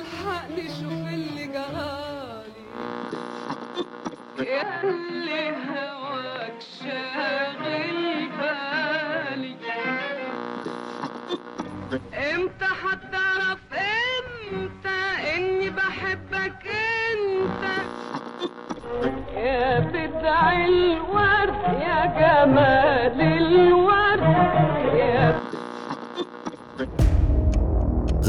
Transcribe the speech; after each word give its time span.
الحقني 0.00 0.68
شوف 0.68 1.08
اللي 1.14 1.46
جرالي 1.46 2.64
ياللي 4.38 5.50
هواك 5.50 6.58
شاغل 6.80 8.28
بالي. 8.38 9.56
إمتى 12.14 12.68
هتعرف 12.84 13.58
إمتى 13.72 15.00
إني 15.36 15.70
بحبك 15.70 16.66
إنت؟ 17.12 17.62
يا 19.36 19.78
بدع 19.78 20.64
الورد 20.64 21.54
يا 21.80 22.00
جمال 22.20 23.20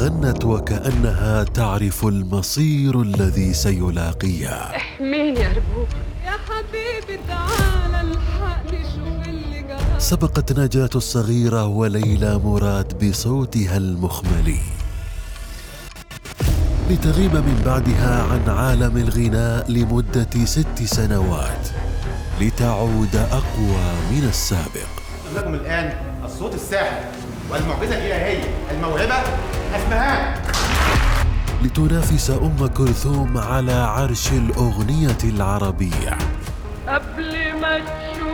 غنت 0.01 0.45
وكأنها 0.45 1.43
تعرف 1.43 2.05
المصير 2.05 3.01
الذي 3.01 3.53
سيلاقيها. 3.53 4.75
احميني 4.75 5.39
يا 5.39 5.49
ربوب 5.49 5.87
يا 6.25 6.31
حبيبي 6.47 7.19
تعال 7.27 7.95
الحقني 7.95 8.83
شوف 8.83 9.27
اللي 9.27 9.61
جرالي 9.61 9.99
سبقت 9.99 10.59
نجاة 10.59 10.89
الصغيرة 10.95 11.65
وليلى 11.65 12.37
مراد 12.37 13.09
بصوتها 13.09 13.77
المخملي. 13.77 14.59
لتغيب 16.89 17.35
من 17.35 17.61
بعدها 17.65 18.23
عن 18.23 18.49
عالم 18.49 18.97
الغناء 18.97 19.71
لمدة 19.71 20.45
ست 20.45 20.83
سنوات 20.83 21.69
لتعود 22.41 23.15
أقوى 23.15 23.85
من 24.11 24.23
السابق. 24.29 24.91
لكم 25.35 25.53
الآن 25.53 25.93
الصوت 26.25 26.53
الساحر. 26.55 27.03
والمعجزة 27.51 27.97
الإلهية 27.97 28.43
الموهبة 28.71 29.15
أسمهان 29.75 30.33
لتنافس 31.63 32.29
أم 32.29 32.67
كلثوم 32.67 33.37
على 33.37 33.71
عرش 33.71 34.31
الأغنية 34.31 35.17
العربية. 35.23 36.17
قبل 36.87 37.53
ما 37.61 37.79
تشوفك 37.79 38.31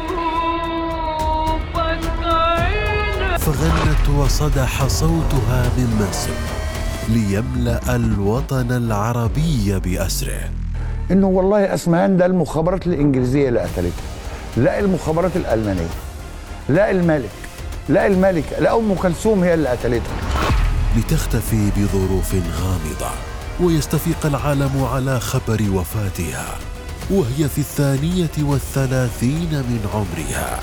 عينك 2.23 3.37
فغنت 3.39 4.09
وصدح 4.09 4.87
صوتها 4.87 5.69
من 5.77 6.07
مصر 6.09 6.29
ليملأ 7.09 7.95
الوطن 7.95 8.71
العربي 8.71 9.79
بأسره. 9.79 10.49
إنه 11.11 11.27
والله 11.27 11.73
اسمهان 11.73 12.17
ده 12.17 12.25
المخابرات 12.25 12.87
الإنجليزية 12.87 13.49
اللي 13.49 13.59
قتلته 13.59 14.03
لا 14.57 14.79
المخابرات 14.79 15.35
الألمانية 15.35 15.89
لا 16.69 16.91
الملك. 16.91 17.29
لا 17.89 18.07
الملكه 18.07 18.59
لا 18.59 18.77
أم 18.77 18.93
كلثوم 18.93 19.43
هي 19.43 19.53
اللي 19.53 19.69
قتلته 19.69 20.11
لتختفي 20.97 21.71
بظروف 21.77 22.33
غامضة 22.33 23.11
ويستفيق 23.59 24.25
العالم 24.25 24.83
على 24.83 25.19
خبر 25.19 25.63
وفاتها 25.73 26.55
وهي 27.09 27.49
في 27.49 27.57
الثانية 27.57 28.31
والثلاثين 28.39 29.49
من 29.51 29.79
عمرها. 29.93 30.59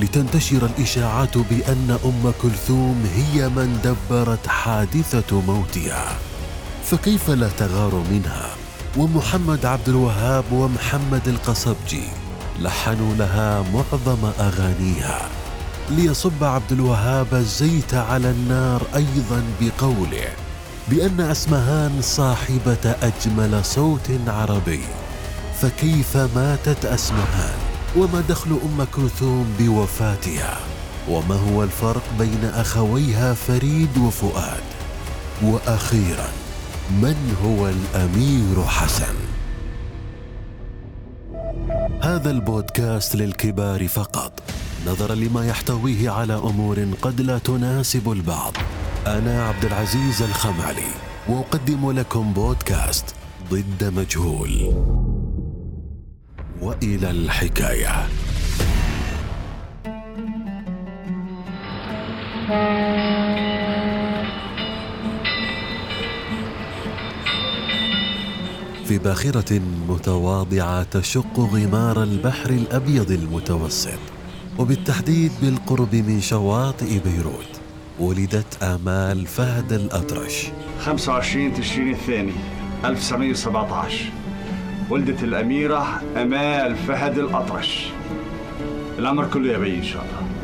لتنتشر 0.00 0.66
الإشاعات 0.66 1.38
بأن 1.38 1.98
أم 2.04 2.32
كلثوم 2.42 3.06
هي 3.16 3.48
من 3.48 3.78
دبرت 3.84 4.46
حادثة 4.46 5.40
موتها. 5.40 6.18
فكيف 6.84 7.30
لا 7.30 7.48
تغار 7.48 7.94
منها؟ 8.10 8.48
ومحمد 8.96 9.66
عبد 9.66 9.88
الوهاب 9.88 10.44
ومحمد 10.52 11.28
القصبجي 11.28 12.04
لحنوا 12.60 13.14
لها 13.14 13.64
معظم 13.74 14.30
أغانيها. 14.40 15.45
ليصب 15.90 16.44
عبد 16.44 16.72
الوهاب 16.72 17.34
الزيت 17.34 17.94
على 17.94 18.30
النار 18.30 18.82
أيضا 18.94 19.42
بقوله 19.60 20.28
بأن 20.88 21.20
أسمهان 21.20 22.02
صاحبة 22.02 22.96
أجمل 23.02 23.64
صوت 23.64 24.10
عربي. 24.26 24.80
فكيف 25.60 26.16
ماتت 26.16 26.84
أسمهان؟ 26.84 27.58
وما 27.96 28.20
دخل 28.20 28.50
أم 28.50 28.84
كلثوم 28.84 29.54
بوفاتها؟ 29.58 30.58
وما 31.08 31.34
هو 31.34 31.62
الفرق 31.62 32.02
بين 32.18 32.44
أخويها 32.44 33.34
فريد 33.34 33.98
وفؤاد؟ 33.98 34.64
وأخيرا 35.42 36.28
من 36.90 37.36
هو 37.44 37.68
الأمير 37.68 38.64
حسن؟ 38.64 39.14
هذا 42.02 42.30
البودكاست 42.30 43.16
للكبار 43.16 43.88
فقط. 43.88 44.55
نظرا 44.86 45.14
لما 45.14 45.46
يحتويه 45.46 46.10
على 46.10 46.34
أمور 46.34 46.86
قد 47.02 47.20
لا 47.20 47.38
تناسب 47.38 48.12
البعض. 48.12 48.52
أنا 49.06 49.44
عبد 49.46 49.64
العزيز 49.64 50.22
الخمعلي 50.22 50.90
واقدم 51.28 51.90
لكم 51.90 52.32
بودكاست 52.32 53.14
ضد 53.50 53.92
مجهول. 53.96 54.50
وإلى 56.62 57.10
الحكاية. 57.10 58.06
في 68.84 68.98
باخرة 68.98 69.60
متواضعة 69.88 70.82
تشق 70.82 71.40
غمار 71.40 72.02
البحر 72.02 72.50
الأبيض 72.50 73.10
المتوسط. 73.10 74.15
وبالتحديد 74.58 75.32
بالقرب 75.42 75.94
من 75.94 76.20
شواطئ 76.20 76.98
بيروت 76.98 77.60
ولدت 78.00 78.62
آمال 78.62 79.26
فهد 79.26 79.72
الأطرش. 79.72 80.46
25 80.80 81.54
تشرين 81.54 81.90
الثاني 81.90 82.32
1917 82.84 84.12
ولدت 84.90 85.22
الأميرة 85.22 86.02
أمال 86.16 86.76
فهد 86.76 87.18
الأطرش. 87.18 87.86
الأمر 88.98 89.28
كله 89.28 89.52
يا 89.52 89.58
بي 89.58 89.76
إن 89.76 89.82
شاء 89.84 90.04
الله. 90.04 90.36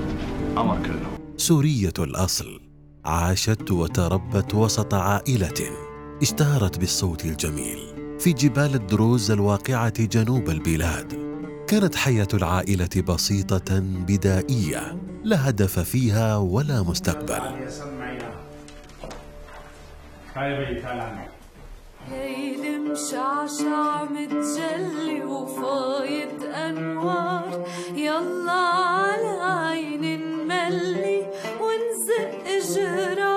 أمر 0.62 0.76
كله. 0.86 1.36
سورية 1.36 1.92
الأصل. 1.98 2.60
عاشت 3.04 3.70
وتربت 3.70 4.54
وسط 4.54 4.94
عائلة 4.94 5.70
اشتهرت 6.22 6.78
بالصوت 6.78 7.24
الجميل 7.24 7.78
في 8.18 8.32
جبال 8.32 8.74
الدروز 8.74 9.30
الواقعة 9.30 10.04
جنوب 10.04 10.50
البلاد. 10.50 11.31
كانت 11.68 11.94
حياة 11.94 12.28
العائلة 12.34 13.02
بسيطة 13.08 13.78
بدائية 13.80 14.96
لا 15.24 15.48
هدف 15.48 15.78
فيها 15.78 16.36
ولا 16.36 16.82
مستقبل. 16.82 17.42
ليل 22.10 22.92
مشعشع 22.92 24.04
متجلي 24.04 25.24
وفايض 25.24 26.42
أنوار. 26.42 27.66
يلا 27.94 28.52
على 28.52 29.42
عين 29.42 30.20
نملي 30.20 31.26
ونزق 31.60 32.74
جرار 32.74 33.31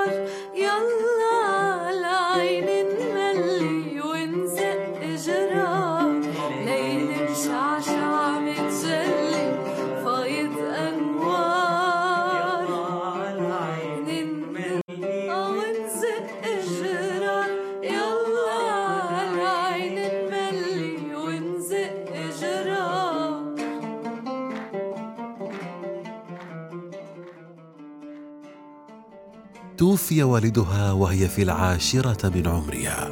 توفي 29.96 30.24
والدها 30.24 30.92
وهي 30.92 31.28
في 31.28 31.42
العاشرة 31.42 32.30
من 32.30 32.48
عمرها. 32.48 33.10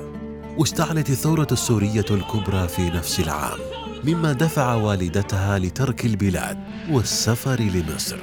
واشتعلت 0.58 1.10
الثورة 1.10 1.48
السورية 1.52 2.06
الكبرى 2.12 2.68
في 2.68 2.90
نفس 2.90 3.20
العام 3.20 3.60
مما 4.04 4.34
دفع 4.34 4.74
والدتها 4.74 5.60
لترك 5.60 6.06
البلاد 6.06 6.58
والسفر 6.92 7.62
لمصر 7.62 8.18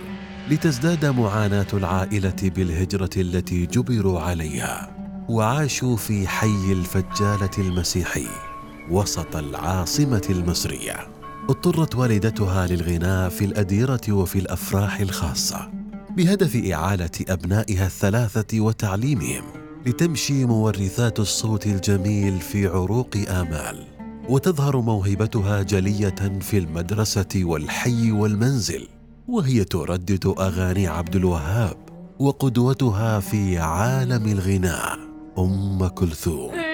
لتزداد 0.50 1.06
معاناة 1.06 1.66
العائلة 1.72 2.36
بالهجرة 2.42 3.10
التي 3.16 3.66
جبروا 3.66 4.20
عليها 4.20 4.96
وعاشوا 5.28 5.96
في 5.96 6.28
حي 6.28 6.72
الفجالة 6.72 7.50
المسيحي 7.58 8.26
وسط 8.90 9.36
العاصمة 9.36 10.26
المصرية. 10.30 10.96
اضطرت 11.48 11.94
والدتها 11.94 12.66
للغناء 12.66 13.28
في 13.28 13.44
الأديرة 13.44 14.00
وفي 14.08 14.38
الأفراح 14.38 15.00
الخاصة. 15.00 15.79
بهدف 16.16 16.72
إعالة 16.72 17.10
أبنائها 17.28 17.86
الثلاثة 17.86 18.60
وتعليمهم 18.60 19.44
لتمشي 19.86 20.44
مورثات 20.44 21.20
الصوت 21.20 21.66
الجميل 21.66 22.40
في 22.40 22.66
عروق 22.66 23.16
آمال 23.28 23.86
وتظهر 24.28 24.80
موهبتها 24.80 25.62
جلية 25.62 26.38
في 26.40 26.58
المدرسة 26.58 27.28
والحي 27.36 28.12
والمنزل 28.12 28.88
وهي 29.28 29.64
تردد 29.64 30.34
أغاني 30.38 30.86
عبد 30.86 31.16
الوهاب 31.16 31.76
وقدوتها 32.18 33.20
في 33.20 33.58
عالم 33.58 34.26
الغناء 34.26 34.98
أم 35.38 35.88
كلثوم. 35.88 36.69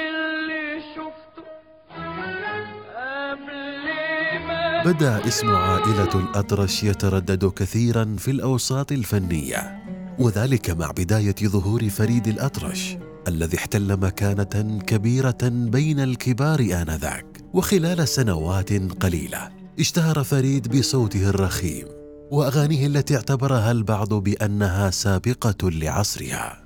بدا 4.87 5.29
اسم 5.29 5.50
عائلة 5.50 6.15
الأطرش 6.15 6.85
يتردد 6.85 7.44
كثيرا 7.44 8.17
في 8.19 8.31
الأوساط 8.31 8.93
الفنية 8.93 9.83
وذلك 10.19 10.71
مع 10.71 10.91
بداية 10.91 11.35
ظهور 11.44 11.88
فريد 11.88 12.29
الأطرش 12.29 12.97
الذي 13.29 13.56
احتل 13.56 13.97
مكانة 13.97 14.79
كبيرة 14.87 15.38
بين 15.43 16.00
الكبار 16.00 16.61
آنذاك 16.61 17.27
وخلال 17.53 18.09
سنوات 18.09 18.73
قليلة. 18.73 19.49
اشتهر 19.81 20.25
فريد 20.25 20.79
بصوته 20.79 21.29
الرخيم 21.29 21.87
وأغانيه 22.31 22.87
التي 22.87 23.17
اعتبرها 23.17 23.73
البعض 23.73 24.15
بأنها 24.15 24.91
سابقة 24.91 25.71
لعصرها. 25.71 26.65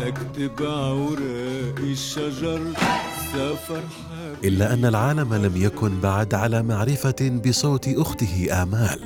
لكتب 0.00 0.62
اوراق 0.62 1.78
الشجر. 1.78 2.72
سافر 2.72 2.76
حبيبي 2.76 3.15
إلا 4.44 4.72
أن 4.72 4.84
العالم 4.84 5.34
لم 5.34 5.56
يكن 5.56 6.00
بعد 6.00 6.34
على 6.34 6.62
معرفة 6.62 7.40
بصوت 7.46 7.88
أخته 7.88 8.62
آمال 8.62 9.00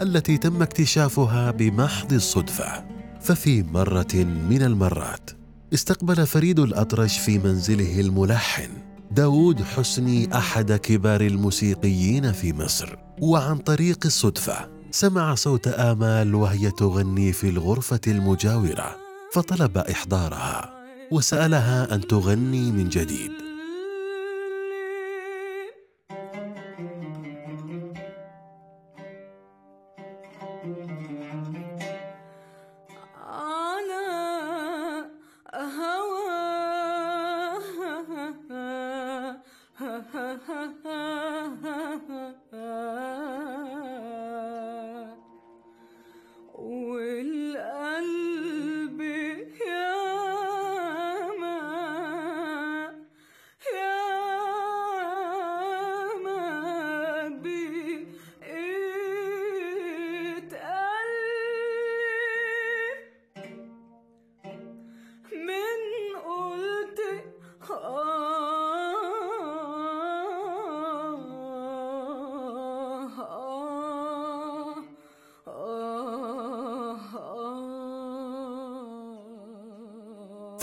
التي 0.00 0.38
تم 0.38 0.62
اكتشافها 0.62 1.50
بمحض 1.50 2.12
الصدفة. 2.12 2.84
ففي 3.20 3.62
مرة 3.62 4.14
من 4.50 4.62
المرات 4.62 5.30
استقبل 5.74 6.26
فريد 6.26 6.58
الأطرش 6.58 7.18
في 7.18 7.38
منزله 7.38 8.00
الملحن 8.00 8.68
داود 9.10 9.62
حسني 9.62 10.36
أحد 10.36 10.72
كبار 10.72 11.20
الموسيقيين 11.20 12.32
في 12.32 12.52
مصر. 12.52 12.96
وعن 13.20 13.58
طريق 13.58 13.98
الصدفة 14.04 14.68
سمع 14.90 15.34
صوت 15.34 15.68
آمال 15.68 16.34
وهي 16.34 16.70
تغني 16.70 17.32
في 17.32 17.48
الغرفة 17.48 18.00
المجاورة 18.06 18.96
فطلب 19.32 19.78
إحضارها 19.78 20.70
وسألها 21.10 21.94
أن 21.94 22.00
تغني 22.00 22.72
من 22.72 22.88
جديد. 22.88 23.49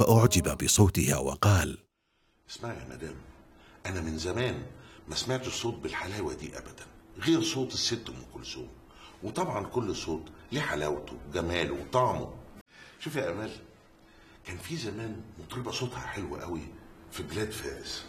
فأعجب 0.08 0.58
بصوتها 0.58 1.18
وقال 1.18 1.78
اسمعي 2.50 2.78
يا 2.78 2.88
مدام 2.90 3.16
أنا 3.86 4.02
من 4.02 4.18
زمان 4.18 4.64
ما 5.08 5.16
سمعتش 5.16 5.50
صوت 5.62 5.74
بالحلاوة 5.74 6.34
دي 6.34 6.58
ابدا 6.58 6.86
غير 7.20 7.44
صوت 7.44 7.74
الست 7.74 8.10
أم 8.10 8.16
كلثوم 8.34 8.68
وطبعا 9.24 9.66
كل 9.66 9.96
صوت 9.96 10.22
ليه 10.52 10.62
حلاوته 10.62 11.14
وجماله 11.30 11.74
وطعمه. 11.74 12.34
شوف 13.00 13.16
يا 13.16 13.32
أمال 13.32 13.52
كان 14.46 14.58
في 14.58 14.76
زمان 14.78 15.22
مطربة 15.40 15.72
صوتها 15.72 16.00
حلو 16.00 16.36
قوي 16.36 16.62
في 17.12 17.24
بلاد 17.24 17.52
فارس. 17.52 18.06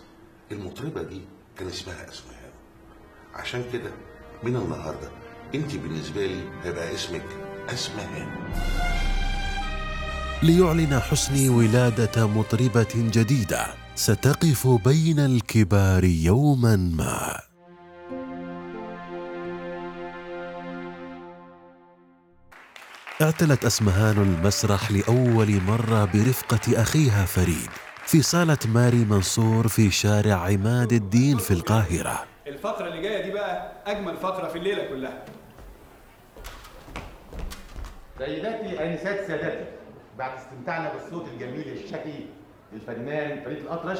المطربة 0.52 1.02
دي 1.02 1.20
كان 1.58 1.68
اسمها 1.68 2.08
اسمهان 2.08 2.52
عشان 3.34 3.70
كده 3.72 3.90
من 4.42 4.56
النهارده 4.56 5.10
انت 5.54 5.74
بالنسبة 5.76 6.26
لي 6.26 6.50
هيبقى 6.62 6.94
اسمك 6.94 7.26
أسمهان. 7.68 8.77
ليعلن 10.42 11.00
حسني 11.00 11.48
ولادة 11.48 12.26
مطربة 12.26 12.86
جديدة. 12.94 13.66
ستقف 13.94 14.66
بين 14.66 15.18
الكبار 15.18 16.04
يوما 16.04 16.76
ما. 16.76 17.40
اعتلت 23.22 23.64
أسمهان 23.64 24.18
المسرح 24.18 24.90
لأول 24.90 25.60
مرة 25.66 26.04
برفقة 26.04 26.82
أخيها 26.82 27.24
فريد 27.24 27.70
في 28.06 28.22
صالة 28.22 28.58
ماري 28.66 29.04
منصور 29.04 29.68
في 29.68 29.90
شارع 29.90 30.34
عماد 30.36 30.92
الدين 30.92 31.38
في 31.38 31.50
القاهرة. 31.50 32.24
الفقرة 32.46 32.88
اللي 32.88 33.02
جاية 33.02 33.24
دي 33.24 33.30
بقى 33.30 33.72
أجمل 33.86 34.16
فقرة 34.16 34.48
في 34.48 34.58
الليلة 34.58 34.84
كلها. 34.84 35.24
سيداتي 38.18 38.84
انسات 38.84 39.28
سادتي 39.28 39.64
بعد 40.18 40.30
استمتاعنا 40.38 40.92
بالصوت 40.92 41.28
الجميل 41.28 41.68
الشكي 41.68 42.26
للفنان 42.72 43.44
فريد 43.44 43.58
الأطرش 43.58 43.98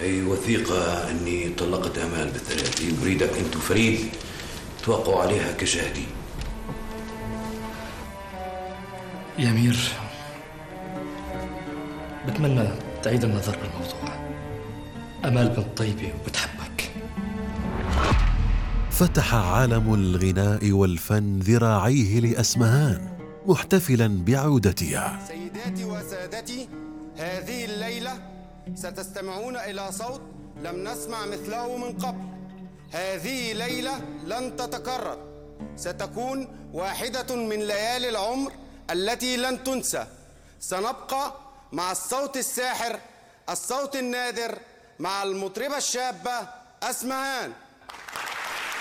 هي 0.00 0.22
وثيقة 0.22 1.10
أني 1.10 1.48
طلقت 1.48 1.98
أمال 1.98 2.30
بالثلاثي 2.30 2.92
وبريدك 2.92 3.30
أنت 3.38 3.56
وفريد 3.56 3.98
توقعوا 4.84 5.22
عليها 5.22 5.52
كشاهدين 5.52 6.06
يا 9.38 9.50
أمير 9.50 9.76
بتمنى 12.26 12.68
تعيد 13.02 13.24
النظر 13.24 13.56
بالموضوع. 13.58 14.26
أمال 15.24 15.48
بنت 15.48 15.78
طيبة 15.78 16.12
وبتحبك. 16.14 16.90
فتح 18.90 19.34
عالم 19.34 19.94
الغناء 19.94 20.70
والفن 20.70 21.38
ذراعيه 21.38 22.20
لأسمهان 22.20 23.18
محتفلا 23.46 24.24
بعودتها. 24.24 25.18
سيداتي 25.28 25.84
وسادتي 25.84 26.68
هذه 27.16 27.64
الليلة 27.64 28.12
ستستمعون 28.74 29.56
إلى 29.56 29.92
صوت 29.92 30.20
لم 30.64 30.88
نسمع 30.88 31.26
مثله 31.26 31.76
من 31.76 31.92
قبل. 31.92 32.24
هذه 32.92 33.52
ليلة 33.52 33.92
لن 34.26 34.56
تتكرر 34.56 35.18
ستكون 35.76 36.48
واحدة 36.72 37.36
من 37.36 37.58
ليالي 37.58 38.08
العمر 38.08 38.52
التي 38.90 39.36
لن 39.36 39.64
تنسى. 39.64 40.06
سنبقى 40.60 41.34
مع 41.72 41.92
الصوت 41.92 42.36
الساحر 42.36 42.98
الصوت 43.50 43.96
النادر 43.96 44.58
مع 44.98 45.22
المطربة 45.22 45.76
الشابة 45.76 46.48
أسمهان. 46.82 47.52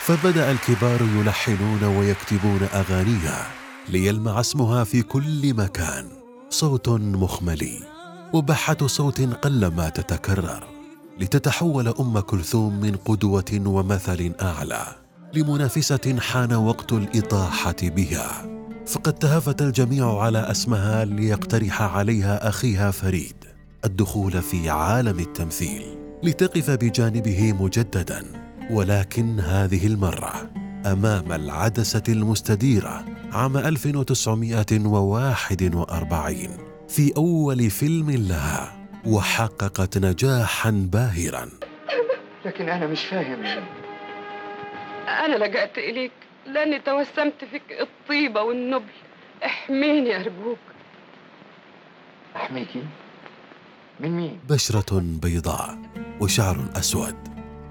فبدأ 0.02 0.52
الكبار 0.52 1.02
يلحنون 1.02 1.84
ويكتبون 1.84 2.64
أغانيها 2.74 3.52
ليلمع 3.90 4.40
اسمها 4.40 4.84
في 4.84 5.02
كل 5.02 5.54
مكان. 5.54 6.10
صوت 6.50 6.90
مخملي 6.90 7.84
وبحة 8.34 8.88
صوت 8.88 9.22
قلما 9.22 9.90
تتكرر 9.90 10.68
لتتحول 11.20 11.88
أم 11.88 12.20
كلثوم 12.20 12.80
من 12.80 12.96
قدوة 12.96 13.62
ومثل 13.66 14.34
أعلى 14.42 14.96
لمنافسة 15.34 16.20
حان 16.20 16.54
وقت 16.54 16.94
الإطاحة 16.94 17.76
بها. 17.82 18.46
فقد 18.88 19.14
تهافت 19.14 19.62
الجميع 19.62 20.20
على 20.20 20.52
أسمهان 20.52 21.16
ليقترح 21.16 21.82
عليها 21.82 22.50
أخيها 22.50 22.92
فريد 22.92 23.36
الدخول 23.86 24.42
في 24.42 24.70
عالم 24.70 25.20
التمثيل 25.20 25.98
لتقف 26.24 26.72
بجانبه 26.72 27.54
مجددا 27.54 28.26
ولكن 28.72 29.40
هذه 29.40 29.88
المرة 29.88 30.50
أمام 30.86 31.32
العدسة 31.32 32.04
المستديرة 32.10 33.06
عام 33.32 33.58
1941 33.58 36.38
في 36.88 37.14
أول 37.18 37.70
فيلم 37.70 38.12
لها 38.12 38.88
وحققت 39.06 39.98
نجاحا 39.98 40.72
باهرا. 40.72 41.50
لكن 42.46 42.70
أنا 42.70 42.88
مش 42.88 43.06
فاهم. 43.06 43.46
أنا 45.08 45.46
لجأت 45.46 45.78
إليك. 45.78 46.12
لأني 46.46 46.80
توسمت 46.80 47.46
فيك 47.52 47.64
الطيبة 47.82 48.42
والنبل. 48.42 48.94
احميني 49.46 50.16
أرجوك 50.16 50.58
أحميكي؟ 52.36 52.84
من 54.00 54.12
مين؟ 54.12 54.40
بشرة 54.50 55.00
بيضاء 55.00 55.78
وشعر 56.22 56.58
أسود 56.76 57.16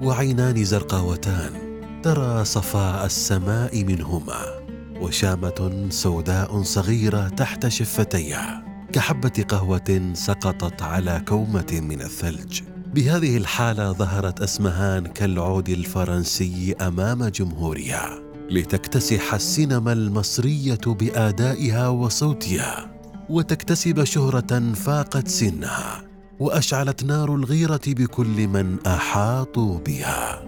وعينان 0.03 0.65
زرقاوتان 0.65 1.81
ترى 2.03 2.45
صفاء 2.45 3.07
السماء 3.07 3.85
منهما 3.85 4.67
وشامة 5.01 5.87
سوداء 5.91 6.63
صغيرة 6.63 7.29
تحت 7.29 7.69
شفتيها 7.69 8.65
كحبة 8.93 9.45
قهوة 9.49 10.11
سقطت 10.13 10.83
على 10.83 11.23
كومة 11.29 11.81
من 11.83 12.01
الثلج. 12.01 12.63
بهذه 12.95 13.37
الحالة 13.37 13.93
ظهرت 13.93 14.41
أسمهان 14.41 15.07
كالعود 15.07 15.69
الفرنسي 15.69 16.75
أمام 16.81 17.29
جمهورها. 17.29 18.24
لتكتسح 18.51 19.35
السينما 19.35 19.93
المصرية 19.93 20.79
بآدائها 20.87 21.89
وصوتها 21.89 22.91
وتكتسب 23.31 24.05
شهرة 24.05 24.73
فاقت 24.73 25.29
سنها 25.29 26.05
وأشعلت 26.41 27.05
نار 27.05 27.35
الغيرة 27.35 27.81
بكل 27.87 28.49
من 28.49 28.79
أحاطوا 28.87 29.79
بها. 29.79 30.45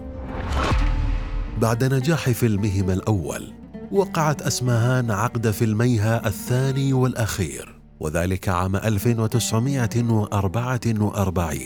بعد 1.61 1.93
نجاح 1.93 2.29
فيلمهما 2.29 2.93
الأول 2.93 3.53
وقعت 3.91 4.41
أسمهان 4.41 5.11
عقد 5.11 5.51
فيلميها 5.51 6.27
الثاني 6.27 6.93
والأخير 6.93 7.75
وذلك 7.99 8.49
عام 8.49 8.75
1944 8.75 11.59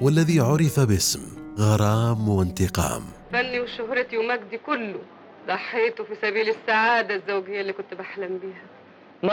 والذي 0.00 0.40
عرف 0.40 0.80
باسم 0.80 1.20
غرام 1.58 2.28
وانتقام. 2.28 3.02
فني 3.32 3.60
وشهرتي 3.60 4.18
ومجدي 4.18 4.58
كله. 4.66 5.00
ضحيته 5.46 6.04
في 6.04 6.14
سبيل 6.22 6.48
السعادة 6.48 7.14
الزوجية 7.14 7.60
اللي 7.60 7.72
كنت 7.72 7.94
بحلم 7.94 8.38
بيها. 8.38 8.62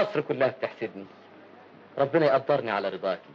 مصر 0.02 0.22
كلها 0.22 0.48
بتحسدني. 0.48 1.06
ربنا 1.98 2.26
يقدرني 2.26 2.72
على 2.72 2.90
رضاكي 2.90 3.30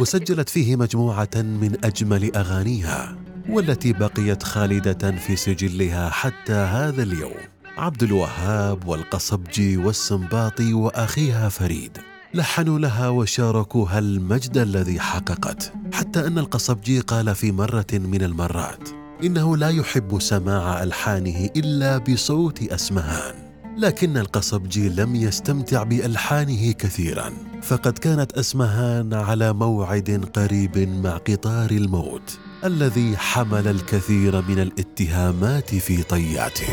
وسجلت 0.00 0.48
فيه 0.48 0.76
مجموعة 0.76 1.28
من 1.36 1.76
أجمل 1.84 2.36
أغانيها 2.36 3.16
والتي 3.48 3.92
بقيت 3.92 4.42
خالدة 4.42 5.10
في 5.10 5.36
سجلها 5.36 6.10
حتى 6.10 6.52
هذا 6.52 7.02
اليوم. 7.02 7.40
عبد 7.78 8.02
الوهاب 8.02 8.88
والقصبجي 8.88 9.76
والسنباطي 9.76 10.74
وأخيها 10.74 11.48
فريد 11.48 11.98
لحنوا 12.34 12.78
لها 12.78 13.08
وشاركوها 13.08 13.98
المجد 13.98 14.58
الذي 14.58 15.00
حققت 15.00 15.72
حتى 15.92 16.26
أن 16.26 16.38
القصبجي 16.38 17.00
قال 17.00 17.34
في 17.34 17.52
مرة 17.52 17.86
من 17.92 18.22
المرات 18.22 18.88
إنه 19.24 19.56
لا 19.56 19.68
يحب 19.68 20.20
سماع 20.20 20.82
ألحانه 20.82 21.50
إلا 21.56 21.98
بصوت 21.98 22.62
أسمهان 22.62 23.34
لكن 23.78 24.16
القصبجي 24.16 24.88
لم 24.88 25.16
يستمتع 25.16 25.82
بألحانه 25.82 26.72
كثيرا. 26.72 27.32
فقد 27.62 27.98
كانت 27.98 28.32
أسمهان 28.32 29.14
على 29.14 29.52
موعد 29.52 30.30
قريب 30.36 30.78
مع 30.78 31.16
قطار 31.16 31.70
الموت 31.70 32.38
الذي 32.64 33.16
حمل 33.16 33.68
الكثير 33.68 34.42
من 34.42 34.58
الاتهامات 34.58 35.74
في 35.74 36.02
طياته. 36.02 36.68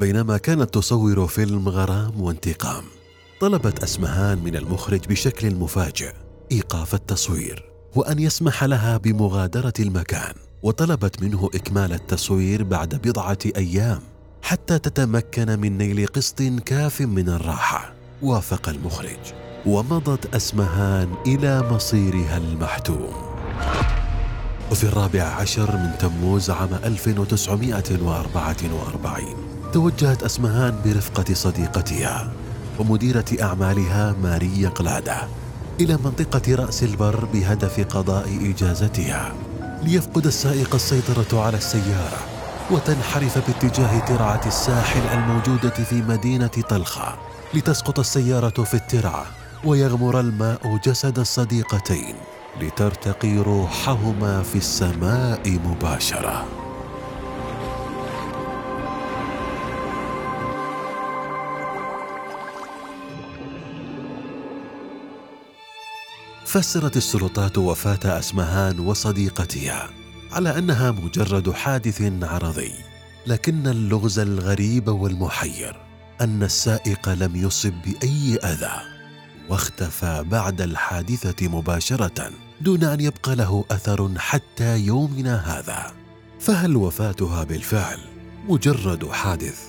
بينما 0.00 0.38
كانت 0.38 0.74
تصور 0.74 1.26
فيلم 1.26 1.68
غرام 1.68 2.20
وانتقام 2.20 2.84
طلبت 3.40 3.82
اسمهان 3.82 4.38
من 4.38 4.56
المخرج 4.56 5.06
بشكل 5.08 5.54
مفاجئ 5.54 6.12
إيقاف 6.52 6.94
التصوير. 6.94 7.73
وأن 7.94 8.18
يسمح 8.18 8.64
لها 8.64 8.96
بمغادرة 8.96 9.72
المكان 9.80 10.34
وطلبت 10.62 11.22
منه 11.22 11.50
إكمال 11.54 11.92
التصوير 11.92 12.62
بعد 12.62 12.94
بضعة 12.94 13.38
أيام 13.56 14.00
حتى 14.42 14.78
تتمكن 14.78 15.60
من 15.60 15.78
نيل 15.78 16.06
قسط 16.06 16.42
كاف 16.42 17.00
من 17.00 17.28
الراحة. 17.28 17.92
وافق 18.22 18.68
المخرج 18.68 19.18
ومضت 19.66 20.34
أسمهان 20.34 21.14
إلى 21.26 21.62
مصيرها 21.70 22.36
المحتوم. 22.36 23.34
وفي 24.70 24.84
الرابع 24.84 25.22
عشر 25.22 25.76
من 25.76 25.90
تموز 25.98 26.50
عام 26.50 26.74
1944 26.84 29.34
توجهت 29.72 30.22
أسمهان 30.22 30.80
برفقة 30.84 31.34
صديقتها 31.34 32.32
ومديرة 32.78 33.24
أعمالها 33.42 34.12
ماريا 34.22 34.68
قلادة. 34.68 35.43
إلى 35.80 35.98
منطقة 36.04 36.54
رأس 36.54 36.82
البر 36.82 37.24
بهدف 37.24 37.80
قضاء 37.80 38.28
إجازتها 38.42 39.34
ليفقد 39.82 40.26
السائق 40.26 40.74
السيطرة 40.74 41.40
على 41.40 41.56
السيارة 41.56 42.18
وتنحرف 42.70 43.38
باتجاه 43.38 43.98
ترعة 43.98 44.46
الساحل 44.46 45.18
الموجودة 45.18 45.70
في 45.70 45.94
مدينة 45.94 46.46
طلخة 46.46 47.16
لتسقط 47.54 47.98
السيارة 47.98 48.64
في 48.64 48.74
الترعة 48.74 49.26
ويغمر 49.64 50.20
الماء 50.20 50.78
جسد 50.84 51.18
الصديقتين 51.18 52.14
لترتقي 52.60 53.36
روحهما 53.36 54.42
في 54.42 54.58
السماء 54.58 55.60
مباشرة. 55.64 56.63
فسرت 66.54 66.96
السلطات 66.96 67.58
وفاة 67.58 68.18
أسمهان 68.18 68.80
وصديقتها 68.80 69.90
على 70.32 70.58
أنها 70.58 70.90
مجرد 70.90 71.50
حادث 71.50 72.02
عرضي 72.22 72.72
لكن 73.26 73.66
اللغز 73.66 74.18
الغريب 74.18 74.88
والمحير 74.88 75.80
أن 76.20 76.42
السائق 76.42 77.08
لم 77.08 77.36
يصب 77.36 77.72
بأي 77.72 78.36
أذى 78.36 78.80
واختفى 79.48 80.24
بعد 80.26 80.60
الحادثة 80.60 81.48
مباشرة 81.48 82.30
دون 82.60 82.84
أن 82.84 83.00
يبقى 83.00 83.36
له 83.36 83.64
أثر 83.70 84.18
حتى 84.18 84.78
يومنا 84.78 85.36
هذا 85.36 85.92
فهل 86.40 86.76
وفاتها 86.76 87.44
بالفعل 87.44 87.98
مجرد 88.48 89.08
حادث؟ 89.08 89.60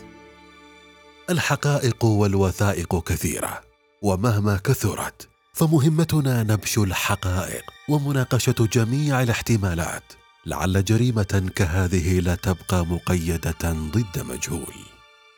الحقائق 1.30 2.06
والوثائق 2.06 3.04
كثيرة 3.04 3.62
ومهما 4.01 4.58
كثرت 4.58 5.35
فمهمتنا 5.55 6.43
نبش 6.43 6.77
الحقائق 6.77 7.63
ومناقشة 7.89 8.55
جميع 8.74 9.21
الاحتمالات 9.21 10.03
لعل 10.45 10.83
جريمة 10.85 11.51
كهذه 11.55 12.19
لا 12.19 12.35
تبقى 12.35 12.85
مقيدة 12.85 13.71
ضد 13.71 14.25
مجهول. 14.29 14.75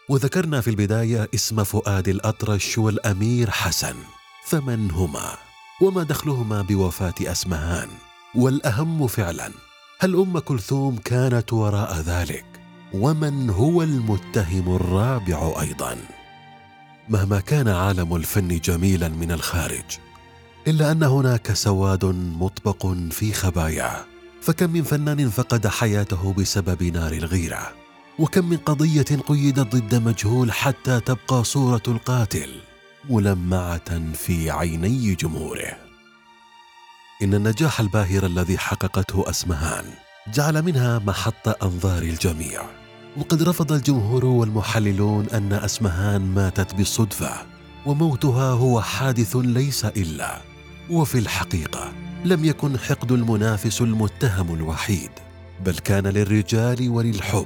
وذكرنا 0.09 0.62
في 0.62 0.69
البداية 0.69 1.29
اسم 1.36 1.63
فؤاد 1.63 2.07
الأطرش 2.07 2.77
والأمير 2.77 3.50
حسن 3.51 3.95
فمن 4.45 4.91
هما؟ 4.91 5.38
وما 5.81 6.03
دخلهما 6.03 6.62
بوفاة 6.62 7.15
أسمهان؟ 7.21 7.89
والأهم 8.36 9.07
فعلا 9.07 9.51
هل 10.00 10.15
أم 10.15 10.39
كلثوم 10.39 10.97
كانت 10.97 11.53
وراء 11.53 12.00
ذلك؟ 12.00 12.45
ومن 12.93 13.50
هو 13.50 13.83
المتهم 13.83 14.75
الرابع 14.75 15.62
أيضا؟ 15.62 15.97
مهما 17.09 17.39
كان 17.39 17.67
عالم 17.67 18.15
الفن 18.15 18.59
جميلا 18.59 19.07
من 19.07 19.31
الخارج 19.31 20.06
إلا 20.67 20.91
أن 20.91 21.03
هناك 21.03 21.53
سواد 21.53 22.05
مطبق 22.39 22.88
في 23.12 23.33
خباياه 23.33 24.05
فكم 24.41 24.69
من 24.69 24.83
فنان 24.83 25.29
فقد 25.29 25.67
حياته 25.67 26.33
بسبب 26.33 26.83
نار 26.83 27.12
الغيرة. 27.12 27.74
وكم 28.19 28.45
من 28.45 28.57
قضية 28.57 29.05
قيدت 29.27 29.75
ضد 29.75 29.95
مجهول 29.95 30.51
حتى 30.51 31.00
تبقى 31.00 31.43
صورة 31.43 31.81
القاتل 31.88 32.50
ملمعة 33.09 34.13
في 34.13 34.51
عيني 34.51 35.15
جمهوره. 35.15 35.77
إن 37.24 37.33
النجاح 37.33 37.79
الباهر 37.79 38.25
الذي 38.25 38.57
حققته 38.57 39.29
أسمهان 39.29 39.86
جعل 40.33 40.62
منها 40.62 41.00
محط 41.00 41.63
أنظار 41.63 42.01
الجميع. 42.01 42.62
وقد 43.17 43.43
رفض 43.43 43.71
الجمهور 43.71 44.25
والمحللون 44.25 45.25
أن 45.29 45.53
أسمهان 45.53 46.21
ماتت 46.21 46.75
بالصدفة 46.75 47.31
وموتها 47.86 48.51
هو 48.51 48.81
حادث 48.81 49.36
ليس 49.36 49.86
إلا 49.86 50.47
وفي 50.89 51.17
الحقيقة 51.17 51.94
لم 52.25 52.46
يكن 52.46 52.79
حقد 52.79 53.12
المنافس 53.12 53.82
المتهم 53.82 54.56
الوحيد 54.56 55.12
بل 55.65 55.77
كان 55.77 56.08
للرجال 56.08 56.89
وللحب 56.89 57.46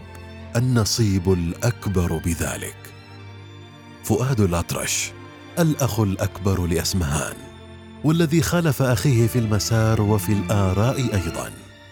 النصيب 0.56 1.34
الأكبر 1.34 2.18
بذلك. 2.18 2.76
فؤاد 4.04 4.40
الأطرش 4.40 5.12
الأخ 5.60 6.00
الأكبر 6.00 6.66
لأسمهان 6.66 7.36
والذي 8.04 8.42
خالف 8.42 8.82
أخيه 8.82 9.28
في 9.28 9.40
المسار 9.40 10.02
وفي 10.02 10.34
الآراء 10.34 10.98
أيضا 10.98 11.52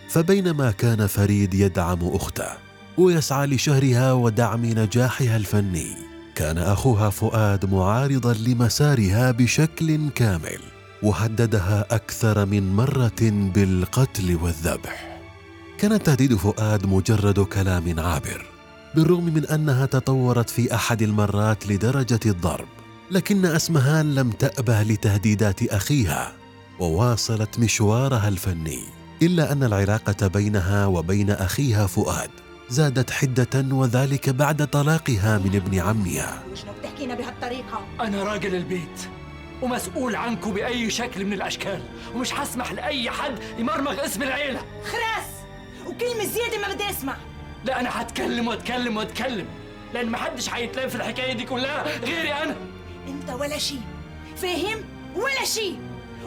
فبينما 0.10 0.72
كان 0.72 1.08
فريد 1.08 1.53
يدعم 1.53 2.00
أخته 2.01 2.50
ويسعى 2.98 3.48
لشهرها 3.48 4.13
ودعم 4.13 4.65
نجاحها 4.65 5.38
الفني 5.38 5.96
كان 6.36 6.58
أخوها 6.58 7.10
فؤاد 7.10 7.74
معارضا 7.74 8.34
لمسارها 8.34 9.32
بشكل 9.32 10.10
كامل. 10.10 10.78
وهددها 11.03 11.86
أكثر 11.91 12.46
من 12.46 12.75
مرة 12.75 13.22
بالقتل 13.22 14.36
والذبح. 14.41 15.20
كان 15.77 16.03
تهديد 16.03 16.36
فؤاد 16.36 16.86
مجرد 16.86 17.39
كلام 17.39 18.00
عابر 18.00 18.46
بالرغم 18.96 19.25
من 19.25 19.46
أنها 19.46 19.86
تطورت 19.86 20.50
في 20.50 20.75
أحد 20.75 21.01
المرات 21.01 21.68
لدرجة 21.68 22.20
الضرب 22.25 22.68
لكن 23.12 23.46
اسمهان 23.46 24.15
لم 24.15 24.32
تأبه 24.32 24.84
لتهديدات 24.84 25.63
أخيها 25.63 26.34
وواصلت 26.79 27.60
مشوارها 27.60 28.27
الفني 28.27 28.79
إلا 29.22 29.51
أن 29.51 29.63
العلاقة 29.63 30.27
بينها 30.27 30.86
وبين 30.86 31.29
أخيها 31.29 31.88
فؤاد 31.88 32.29
زادت 32.70 33.12
حدة 33.12 33.75
وذلك 33.75 34.29
بعد 34.29 34.68
طلاقها 34.68 35.38
من 35.38 35.56
ابن 35.56 35.79
عمها. 35.79 36.44
شنو 36.56 36.72
بتحكينا 36.79 37.15
بهالطريقة؟ 37.15 37.79
أنا 38.01 38.24
راجل 38.24 38.56
البيت. 38.56 39.18
ومسؤول 39.62 40.16
عنكم 40.16 40.54
بأي 40.54 40.89
شكل 40.89 41.25
من 41.25 41.34
الأشكال 41.34 41.82
ومش 42.16 42.34
هسمح 42.34 42.72
لأي 42.72 43.10
حد 43.10 43.39
يمرمغ 43.58 44.06
اسم 44.06 44.24
العيلة. 44.24 44.60
خلاص 44.84 45.28
وكلمة 45.88 46.24
زيادة 46.25 46.58
ما 46.68 46.74
بدي 46.74 46.89
أسمع. 46.89 47.16
لا 47.66 47.80
أنا 47.80 48.01
هتكلم 48.01 48.48
وأتكلم 48.48 48.98
وأتكلم 48.98 49.48
لأن 49.94 50.10
محدش 50.10 50.50
هيتلام 50.50 50.89
في 50.89 50.96
الحكاية 50.96 51.34
دي 51.34 51.44
كلها 51.44 51.98
غيري 51.98 52.34
أنا. 52.34 52.56
أنت 53.08 53.30
ولا 53.30 53.58
شيء. 53.58 53.82
فاهم؟ 54.38 54.84
ولا 55.16 55.46
شيء. 55.46 55.80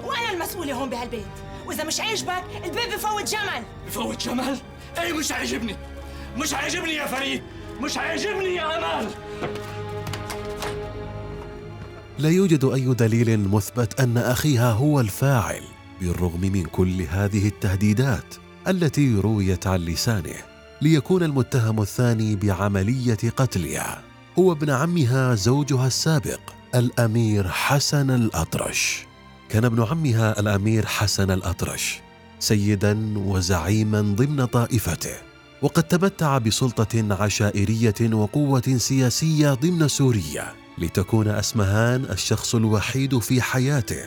وأنا 0.05 0.33
المسؤولة 0.33 0.75
هون 0.75 0.91
بهالبيت. 0.91 1.27
وإذا 1.67 1.85
مش 1.85 2.01
عاجبك 2.01 2.45
البيت 2.65 2.95
بفوت 2.95 3.31
جمل. 3.31 3.65
بفوت 3.87 4.29
جمال؟ 4.29 4.59
إيه 4.99 5.13
مش 5.13 5.33
عاجبني. 5.33 5.77
مش 6.37 6.55
عاجبني 6.55 6.95
يا 6.95 7.07
فريد. 7.07 7.43
مش 7.81 7.99
عاجبني 7.99 8.55
يا 8.55 8.79
أمال. 8.79 9.11
لا 12.19 12.31
يوجد 12.31 12.65
أي 12.65 12.95
دليل 12.95 13.49
مثبت 13.49 14.01
أن 14.01 14.19
أخيها 14.19 14.73
هو 14.73 15.01
الفاعل 15.01 15.63
بالرغم 16.01 16.41
من 16.41 16.65
كل 16.65 17.03
هذه 17.03 17.49
التهديدات 17.49 18.35
التي 18.69 19.15
رويت 19.15 19.67
عن 19.67 19.81
لسانه 19.81 20.35
ليكون 20.83 21.23
المتهم 21.23 21.83
الثاني 21.83 22.37
بعملية 22.37 23.19
قتلها. 23.37 24.03
هو 24.39 24.53
ابن 24.53 24.71
عمها 24.71 25.35
زوجها 25.35 25.87
السابق 25.87 26.41
الأمير 26.75 27.49
حسن 27.49 28.11
الأطرش. 28.11 29.07
كان 29.49 29.65
ابن 29.65 29.83
عمها 29.83 30.41
الأمير 30.41 30.87
حسن 30.87 31.31
الأطرش 31.31 32.01
سيدا 32.39 33.15
وزعيما 33.17 34.01
ضمن 34.01 34.45
طائفته. 34.45 35.15
وقد 35.63 35.83
تمتع 35.83 36.39
بسلطة 36.39 37.23
عشائرية 37.23 38.15
وقوة 38.15 38.77
سياسية 38.77 39.55
ضمن 39.55 39.89
سوريا. 39.89 40.62
لتكون 40.79 41.29
أسمهان 41.29 42.05
الشخص 42.05 42.55
الوحيد 42.55 43.19
في 43.19 43.43
حياته 43.43 44.05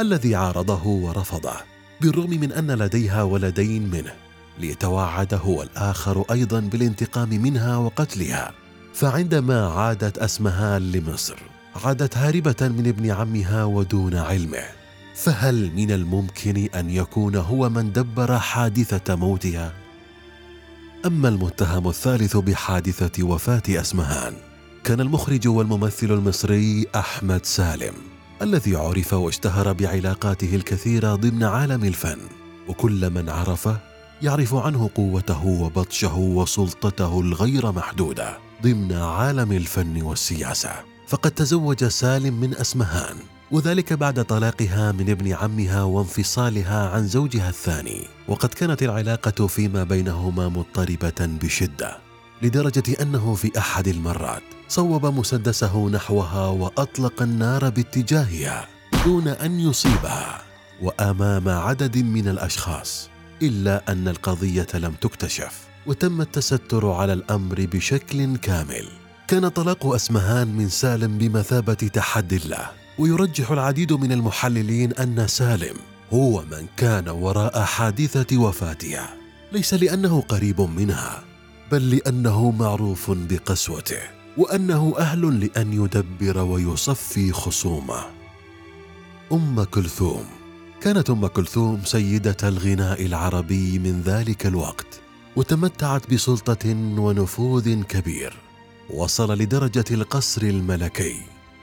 الذي 0.00 0.34
عارضه 0.34 0.86
ورفضه 0.86 1.56
بالرغم 2.00 2.30
من 2.30 2.52
أن 2.52 2.70
لديها 2.70 3.22
ولدين 3.22 3.90
منه 3.90 4.14
ليتوعد 4.58 5.34
هو 5.34 5.62
الآخر 5.62 6.24
أيضا 6.30 6.60
بالانتقام 6.60 7.28
منها 7.28 7.76
وقتلها. 7.76 8.52
فعندما 8.94 9.68
عادت 9.68 10.18
أسمهان 10.18 10.92
لمصر 10.92 11.36
عادت 11.84 12.16
هاربة 12.16 12.56
من 12.60 12.86
ابن 12.86 13.10
عمها 13.10 13.64
ودون 13.64 14.14
علمه. 14.14 14.64
فهل 15.14 15.72
من 15.76 15.90
الممكن 15.90 16.68
أن 16.74 16.90
يكون 16.90 17.36
هو 17.36 17.68
من 17.68 17.92
دبر 17.92 18.38
حادثة 18.38 19.14
موتها؟ 19.14 19.72
أما 21.06 21.28
المتهم 21.28 21.88
الثالث 21.88 22.36
بحادثة 22.36 23.24
وفاة 23.24 23.62
أسمهان. 23.68 24.47
كان 24.88 25.00
المخرج 25.00 25.48
والممثل 25.48 26.06
المصري 26.06 26.86
أحمد 26.94 27.46
سالم 27.46 27.94
الذي 28.42 28.76
عرف 28.76 29.12
واشتهر 29.12 29.72
بعلاقاته 29.72 30.54
الكثيرة 30.54 31.14
ضمن 31.14 31.44
عالم 31.44 31.84
الفن 31.84 32.18
وكل 32.68 33.10
من 33.10 33.28
عرفه 33.28 33.78
يعرف 34.22 34.54
عنه 34.54 34.90
قوته 34.94 35.46
وبطشه 35.46 36.16
وسلطته 36.16 37.20
الغير 37.20 37.72
محدودة 37.72 38.38
ضمن 38.62 38.92
عالم 38.92 39.52
الفن 39.52 40.02
والسياسة. 40.02 40.70
فقد 41.08 41.30
تزوج 41.30 41.84
سالم 41.84 42.40
من 42.40 42.54
أسمهان 42.54 43.16
وذلك 43.50 43.92
بعد 43.92 44.24
طلاقها 44.24 44.92
من 44.92 45.10
ابن 45.10 45.32
عمها 45.32 45.82
وانفصالها 45.82 46.88
عن 46.88 47.06
زوجها 47.06 47.48
الثاني. 47.48 48.04
وقد 48.28 48.48
كانت 48.48 48.82
العلاقة 48.82 49.46
فيما 49.46 49.84
بينهما 49.84 50.48
مضطربة 50.48 51.38
بشدة. 51.42 52.07
لدرجة 52.42 53.02
أنه 53.02 53.34
في 53.34 53.58
أحد 53.58 53.88
المرات 53.88 54.42
صوب 54.68 55.06
مسدسه 55.06 55.88
نحوها 55.88 56.46
وأطلق 56.46 57.22
النار 57.22 57.68
باتجاهها 57.68 58.68
دون 59.04 59.28
أن 59.28 59.60
يصيبها 59.60 60.42
وأمام 60.82 61.48
عدد 61.48 61.98
من 61.98 62.28
الأشخاص 62.28 63.10
إلا 63.42 63.92
أن 63.92 64.08
القضية 64.08 64.66
لم 64.74 64.92
تكتشف 65.00 65.68
وتم 65.86 66.20
التستر 66.20 66.90
على 66.90 67.12
الأمر 67.12 67.66
بشكل 67.72 68.36
كامل. 68.36 68.88
كان 69.28 69.48
طلاق 69.48 69.86
أسمهان 69.86 70.48
من 70.48 70.68
سالم 70.68 71.18
بمثابة 71.18 71.74
تحدي 71.74 72.38
له 72.38 72.70
ويرجح 72.98 73.50
العديد 73.50 73.92
من 73.92 74.12
المحللين 74.12 74.92
أن 74.92 75.26
سالم 75.26 75.76
هو 76.12 76.42
من 76.42 76.66
كان 76.76 77.08
وراء 77.08 77.64
حادثة 77.64 78.38
وفاتها 78.38 79.16
ليس 79.52 79.74
لأنه 79.74 80.20
قريب 80.20 80.60
منها. 80.60 81.27
بل 81.72 81.90
لأنه 81.90 82.50
معروف 82.50 83.10
بقسوته 83.10 84.00
وأنه 84.36 84.94
أهل 84.98 85.40
لأن 85.40 85.72
يدبر 85.72 86.38
ويصفي 86.38 87.32
خصومه. 87.32 88.04
أم 89.32 89.62
كلثوم 89.64 90.24
كانت 90.80 91.10
أم 91.10 91.26
كلثوم 91.26 91.80
سيدة 91.84 92.36
الغناء 92.42 93.06
العربي 93.06 93.78
من 93.78 94.02
ذلك 94.02 94.46
الوقت 94.46 95.00
وتمتعت 95.36 96.14
بسلطة 96.14 96.74
ونفوذ 96.98 97.82
كبير. 97.82 98.36
وصل 98.90 99.38
لدرجة 99.38 99.84
القصر 99.90 100.42
الملكي. 100.42 101.16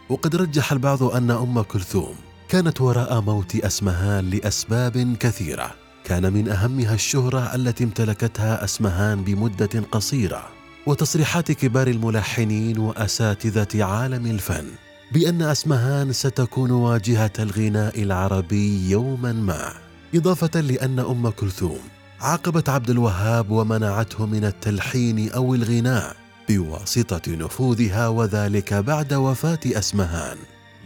وقد 0.10 0.36
رجح 0.36 0.72
البعض 0.72 1.04
أن 1.04 1.32
أم 1.32 1.62
كلثوم 1.62 2.16
كانت 2.50 2.82
وراء 2.82 3.22
موت 3.22 3.56
اسمهان 3.56 4.30
لأسباب 4.30 5.18
كثيرة. 5.20 5.85
كان 6.06 6.34
من 6.34 6.50
أهمها 6.50 6.94
الشهرة 6.94 7.56
التي 7.56 7.84
امتلكتها 7.84 8.64
أسمهان 8.64 9.24
بمدة 9.24 9.82
قصيرة 9.92 10.48
وتصريحات 10.86 11.52
كبار 11.52 11.88
الملحنين 11.88 12.80
وأساتذة 12.80 13.84
عالم 13.84 14.26
الفن 14.26 14.66
بأن 15.12 15.42
أسمهان 15.42 16.14
ستكون 16.14 16.72
واجهة 16.72 17.32
الغناء 17.40 18.04
العربي 18.04 18.90
يوما 18.90 19.34
ما 19.34 19.74
إضافة 20.16 20.62
لأن 20.62 21.00
أم 21.00 21.30
كلثوم 21.30 21.80
عاقبت 22.22 22.70
عبد 22.70 22.90
الوهاب 22.90 23.52
ومنعته 23.52 24.26
من 24.26 24.46
التلحين 24.46 25.32
أو 25.32 25.56
الغناء 25.56 26.16
بواسطة 26.50 27.32
نفوذها 27.32 28.08
وذلك 28.08 28.74
بعد 28.74 29.14
وفاة 29.14 29.60
أسمهان 29.66 30.38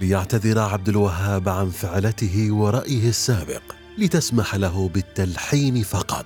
ليعتذر 0.01 0.59
عبد 0.59 0.89
الوهاب 0.89 1.49
عن 1.49 1.69
فعلته 1.69 2.51
ورأيه 2.51 3.09
السابق. 3.09 3.78
لتسمح 3.99 4.55
له 4.55 4.89
بالتلحين 4.89 5.83
فقط 5.83 6.25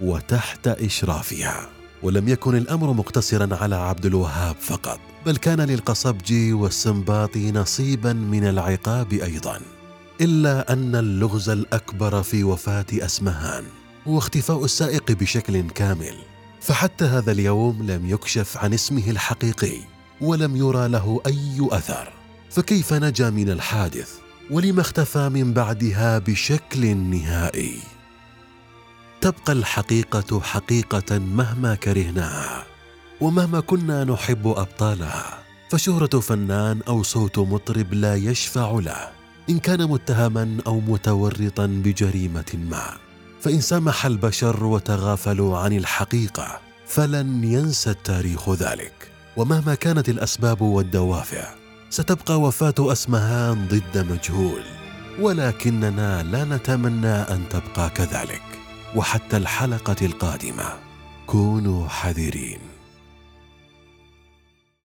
وتحت 0.00 0.68
إشرافها. 0.68 1.68
ولم 2.02 2.28
يكن 2.28 2.56
الأمر 2.56 2.92
مقتصرا 2.92 3.56
على 3.56 3.76
عبد 3.76 4.06
الوهاب 4.06 4.56
فقط 4.60 5.00
بل 5.26 5.36
كان 5.36 5.60
للقصبجي 5.60 6.52
والسنباطي 6.52 7.52
نصيبا 7.52 8.12
من 8.12 8.48
العقاب 8.48 9.12
أيضا. 9.12 9.60
إلا 10.20 10.72
أن 10.72 10.96
اللغز 10.96 11.48
الأكبر 11.48 12.22
في 12.22 12.44
وفاة 12.44 12.86
أسمهان 12.92 13.64
هو 14.08 14.18
اختفاء 14.18 14.64
السائق 14.64 15.12
بشكل 15.12 15.70
كامل 15.70 16.14
فحتى 16.60 17.04
هذا 17.04 17.32
اليوم 17.32 17.82
لم 17.82 18.10
يكشف 18.10 18.56
عن 18.56 18.74
اسمه 18.74 19.10
الحقيقي 19.10 19.78
ولم 20.20 20.56
يرى 20.56 20.88
له 20.88 21.20
أي 21.26 21.68
أثر. 21.70 22.12
فكيف 22.50 22.92
نجا 22.92 23.30
من 23.30 23.50
الحادث؟ 23.50 24.21
ولم 24.52 24.80
اختفى 24.80 25.28
من 25.28 25.52
بعدها 25.52 26.18
بشكل 26.18 26.96
نهائي. 26.96 27.78
تبقى 29.20 29.52
الحقيقة 29.52 30.40
حقيقة 30.40 31.18
مهما 31.18 31.74
كرهناها 31.74 32.64
ومهما 33.20 33.60
كنا 33.60 34.04
نحب 34.04 34.46
ابطالها 34.46 35.38
فشهرة 35.70 36.20
فنان 36.20 36.80
أو 36.88 37.02
صوت 37.02 37.38
مطرب 37.38 37.94
لا 37.94 38.14
يشفع 38.14 38.70
له 38.70 39.10
إن 39.50 39.58
كان 39.58 39.88
متهما 39.88 40.58
أو 40.66 40.80
متورطا 40.80 41.66
بجريمة 41.66 42.52
ما. 42.70 42.86
فإن 43.40 43.60
سمح 43.60 44.06
البشر 44.06 44.64
وتغافلوا 44.64 45.58
عن 45.58 45.72
الحقيقة 45.72 46.60
فلن 46.86 47.44
ينسى 47.44 47.90
التاريخ 47.90 48.50
ذلك. 48.50 49.10
ومهما 49.36 49.74
كانت 49.74 50.08
الأسباب 50.08 50.62
والدوافع 50.62 51.61
ستبقى 51.92 52.40
وفاة 52.40 52.74
اسمهان 52.80 53.68
ضد 53.68 54.12
مجهول 54.12 54.62
ولكننا 55.20 56.22
لا 56.22 56.44
نتمنى 56.44 57.06
أن 57.06 57.44
تبقى 57.50 57.90
كذلك 57.90 58.42
وحتى 58.96 59.36
الحلقة 59.36 59.96
القادمة. 60.06 60.64
كونوا 61.26 61.88
حذرين. 61.88 62.71